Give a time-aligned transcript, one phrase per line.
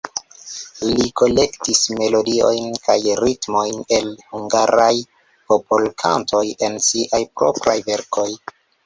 [0.91, 4.91] Li kolektis melodiojn kaj ritmojn el hungaraj
[5.53, 8.27] popolkantoj en siaj propraj verkoj.